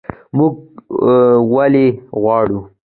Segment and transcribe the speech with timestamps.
[0.37, 1.87] موږ یووالی
[2.21, 2.59] غواړو